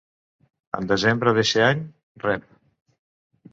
En 0.77 0.89
desembre 0.91 1.35
d'eixe 1.39 1.63
any, 1.67 1.85
Rev. 2.27 2.51